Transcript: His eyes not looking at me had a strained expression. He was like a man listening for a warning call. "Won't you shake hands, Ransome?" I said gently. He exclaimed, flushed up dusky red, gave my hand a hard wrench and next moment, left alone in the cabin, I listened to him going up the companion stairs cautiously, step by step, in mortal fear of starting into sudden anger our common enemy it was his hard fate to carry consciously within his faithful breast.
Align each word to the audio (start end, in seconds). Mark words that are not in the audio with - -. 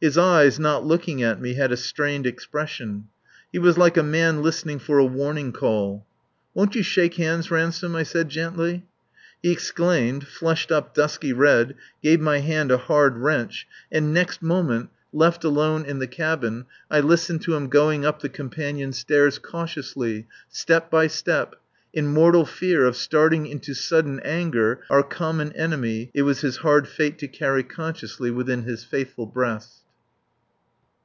His 0.00 0.16
eyes 0.16 0.60
not 0.60 0.86
looking 0.86 1.24
at 1.24 1.40
me 1.40 1.54
had 1.54 1.72
a 1.72 1.76
strained 1.76 2.24
expression. 2.24 3.08
He 3.50 3.58
was 3.58 3.76
like 3.76 3.96
a 3.96 4.02
man 4.04 4.44
listening 4.44 4.78
for 4.78 4.98
a 4.98 5.04
warning 5.04 5.50
call. 5.50 6.06
"Won't 6.54 6.76
you 6.76 6.84
shake 6.84 7.14
hands, 7.14 7.50
Ransome?" 7.50 7.96
I 7.96 8.04
said 8.04 8.28
gently. 8.28 8.84
He 9.42 9.50
exclaimed, 9.50 10.24
flushed 10.24 10.70
up 10.70 10.94
dusky 10.94 11.32
red, 11.32 11.74
gave 12.00 12.20
my 12.20 12.38
hand 12.38 12.70
a 12.70 12.76
hard 12.76 13.16
wrench 13.16 13.66
and 13.90 14.14
next 14.14 14.40
moment, 14.40 14.90
left 15.12 15.42
alone 15.42 15.84
in 15.84 15.98
the 15.98 16.06
cabin, 16.06 16.66
I 16.88 17.00
listened 17.00 17.42
to 17.42 17.56
him 17.56 17.66
going 17.66 18.04
up 18.06 18.20
the 18.20 18.28
companion 18.28 18.92
stairs 18.92 19.40
cautiously, 19.40 20.28
step 20.48 20.92
by 20.92 21.08
step, 21.08 21.56
in 21.92 22.06
mortal 22.06 22.44
fear 22.46 22.84
of 22.86 22.94
starting 22.94 23.48
into 23.48 23.74
sudden 23.74 24.20
anger 24.20 24.78
our 24.90 25.02
common 25.02 25.50
enemy 25.56 26.12
it 26.14 26.22
was 26.22 26.42
his 26.42 26.58
hard 26.58 26.86
fate 26.86 27.18
to 27.18 27.26
carry 27.26 27.64
consciously 27.64 28.30
within 28.30 28.62
his 28.62 28.84
faithful 28.84 29.26
breast. 29.26 29.72